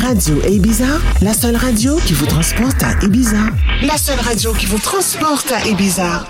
[0.00, 0.84] Radio Ibiza,
[1.22, 3.36] la seule radio qui vous transporte à Ibiza.
[3.82, 6.24] La seule radio qui vous transporte à Ibiza.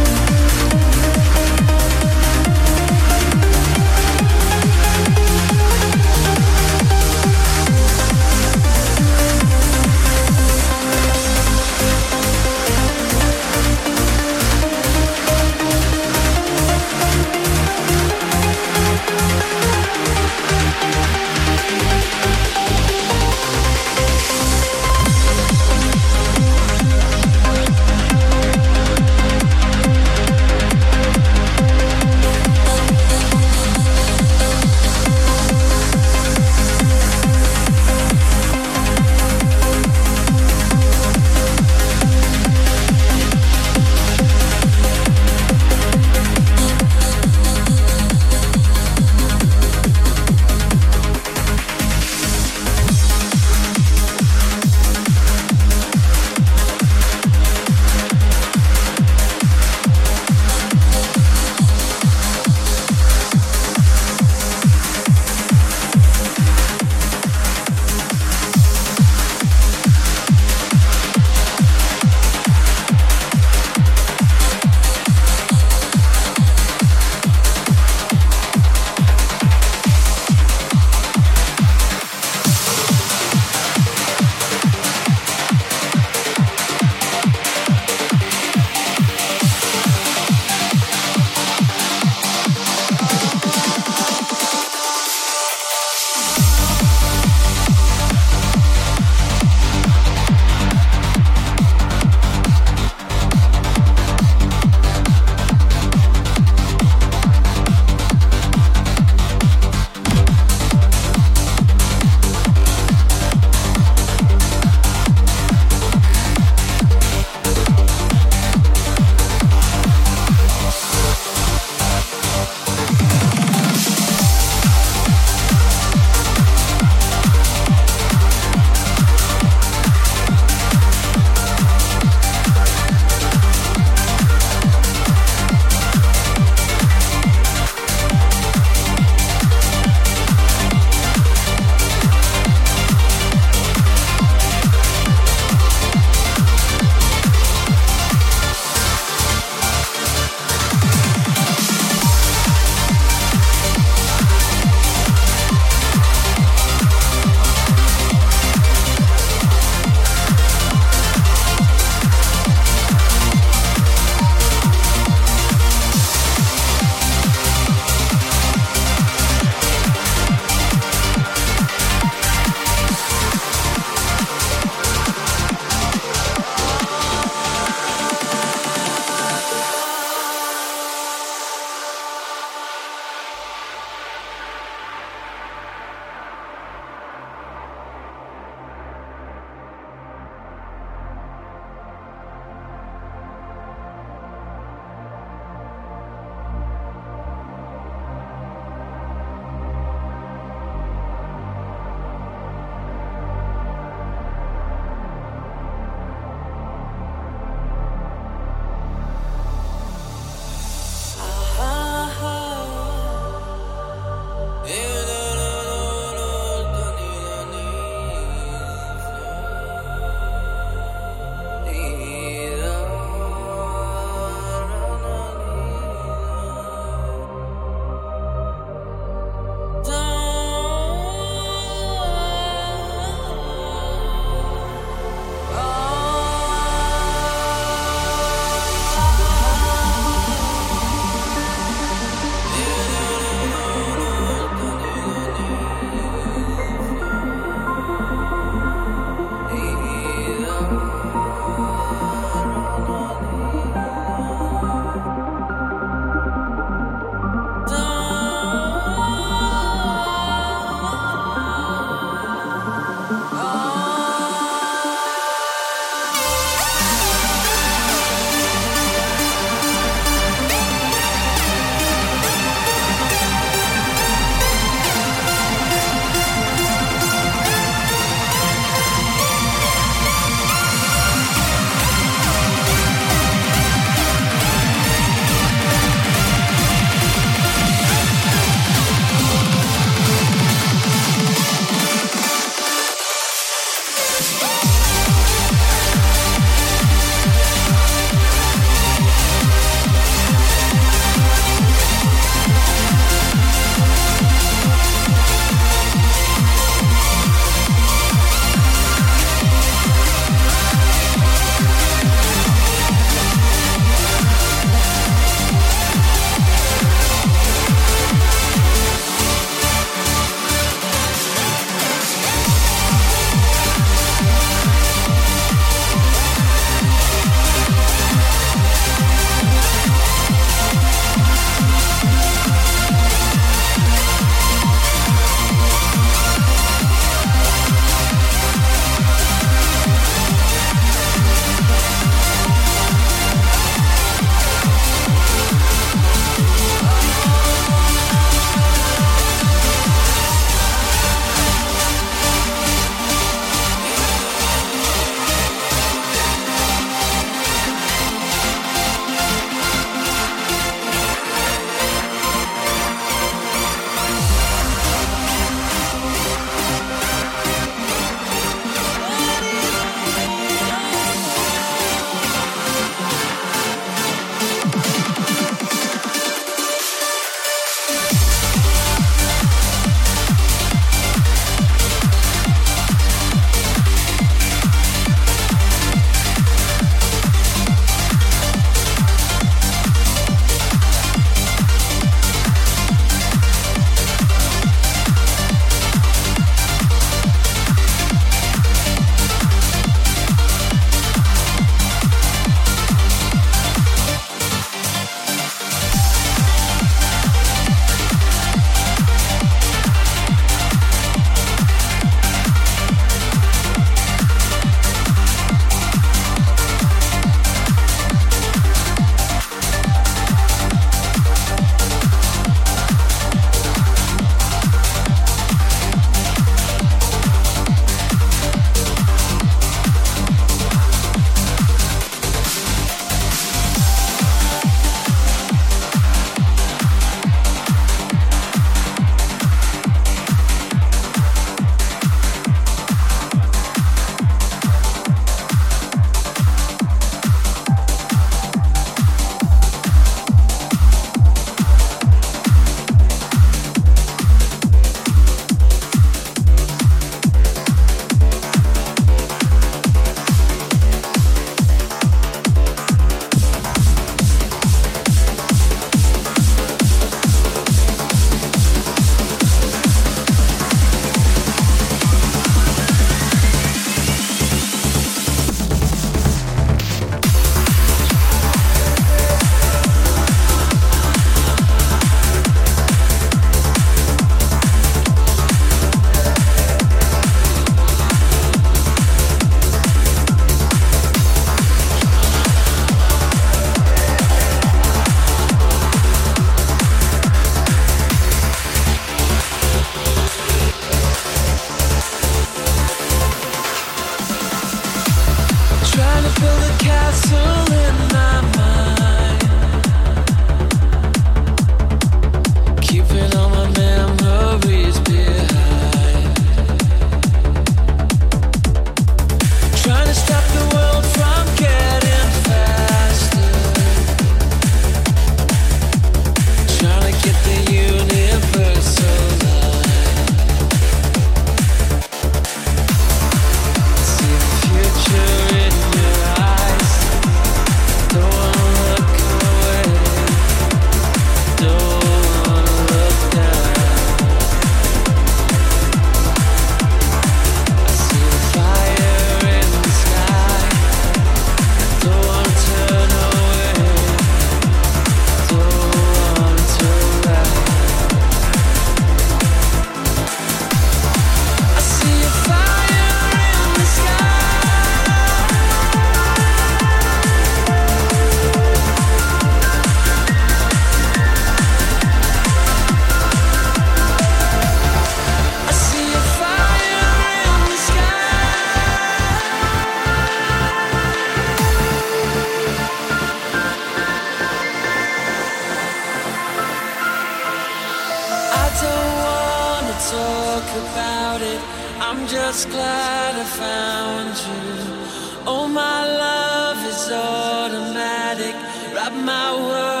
[592.31, 595.43] just glad I found you.
[595.45, 598.55] Oh, my love is automatic.
[598.95, 600.00] Wrap my world.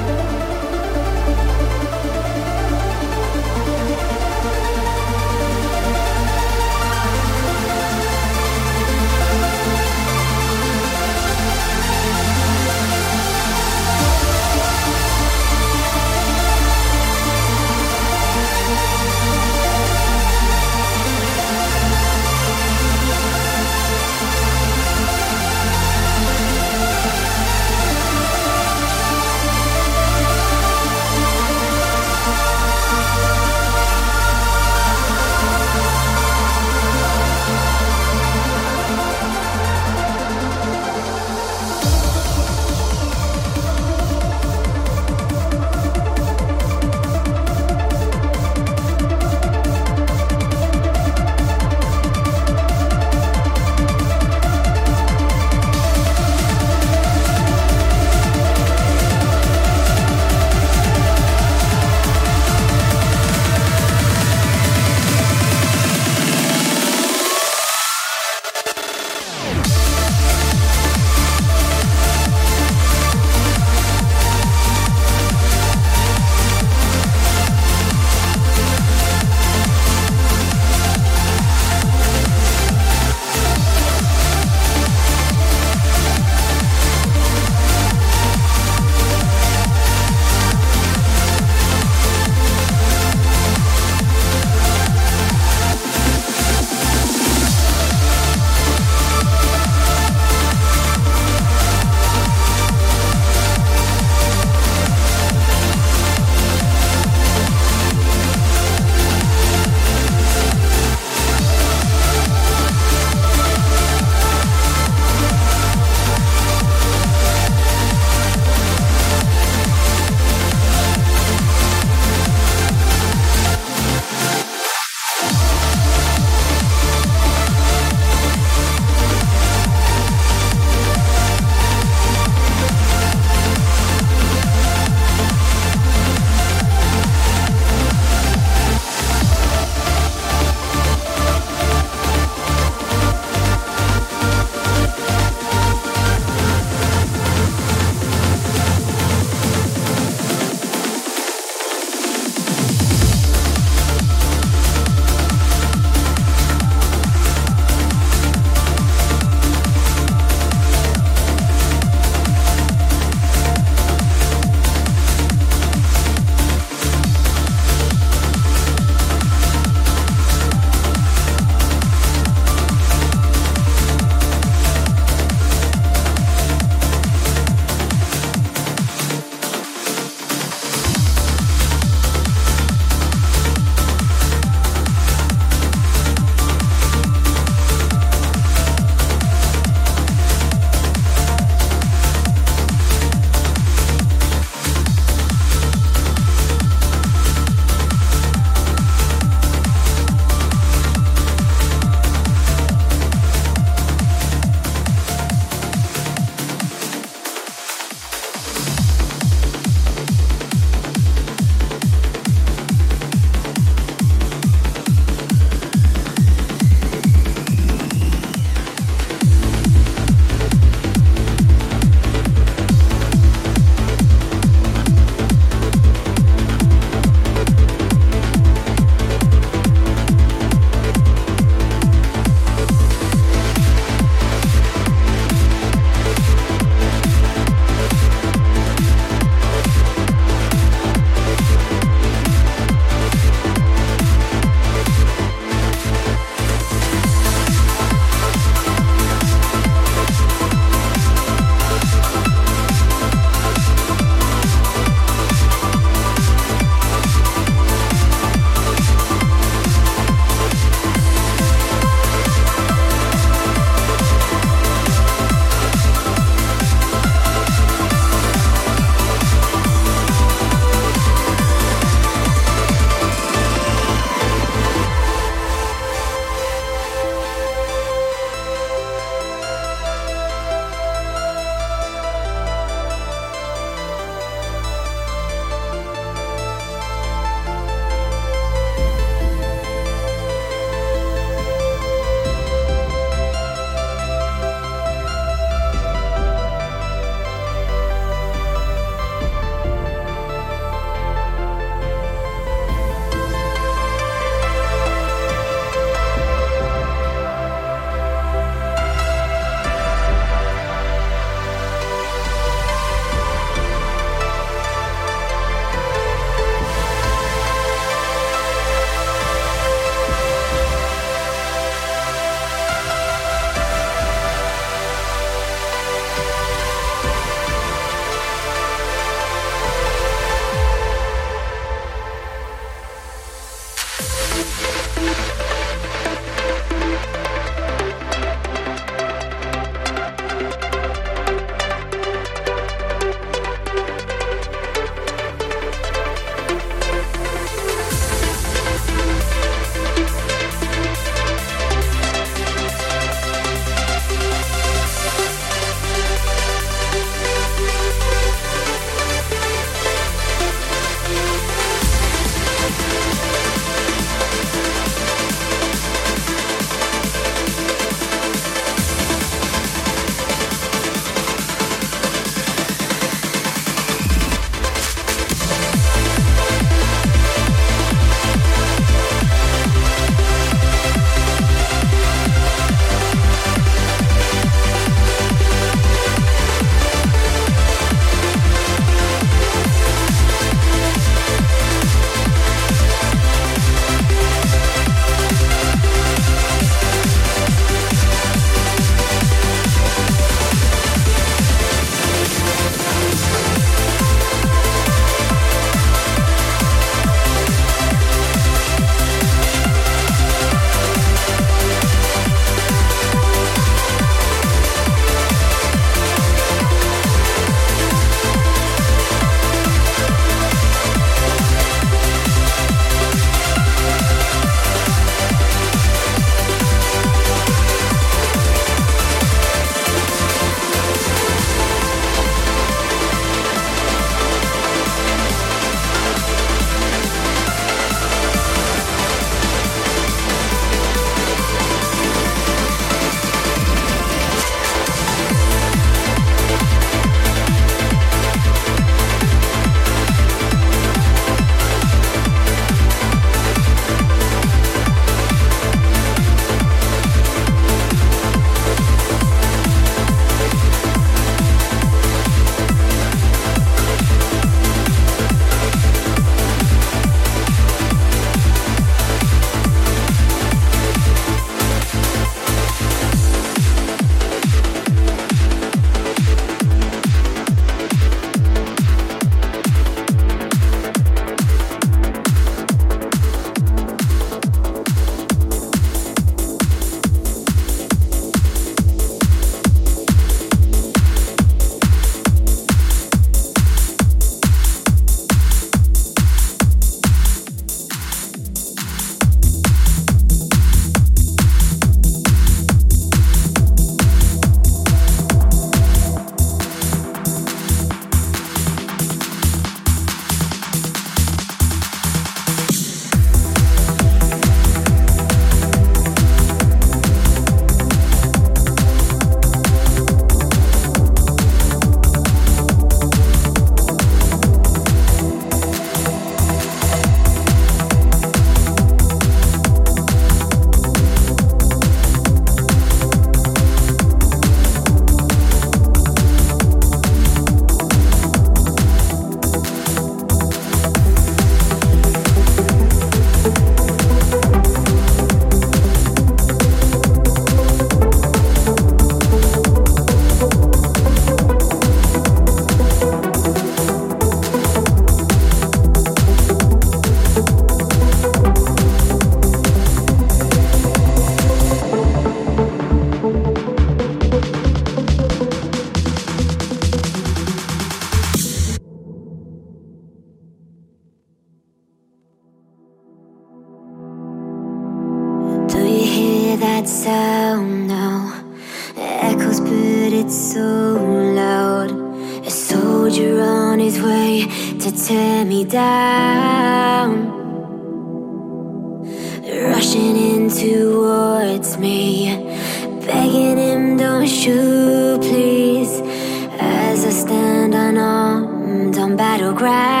[599.61, 600.00] grass.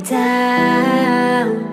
[0.00, 1.72] down.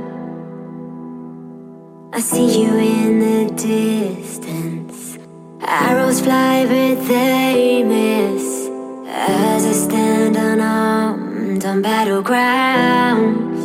[2.14, 5.18] I see you in the distance.
[5.62, 8.68] Arrows fly, but they miss.
[9.08, 13.62] As I stand unarmed on battlegrounds.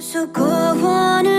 [0.00, 1.33] So go on.